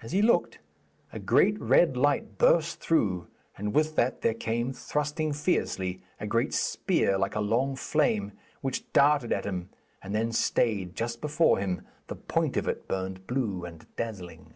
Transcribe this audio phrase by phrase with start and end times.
[0.00, 0.60] As he looked,
[1.12, 3.26] a great red light burst through,
[3.58, 8.90] and with that there came, thrusting fiercely, a great spear like a long flame, which
[8.94, 9.68] darted at him,
[10.02, 11.82] and then stayed just before him.
[12.06, 14.54] The point of it burned blue and dazzling.